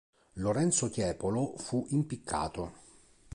Lorenzo 0.37 0.89
Tiepolo 0.89 1.53
fu 1.57 1.85
impiccato. 1.89 2.73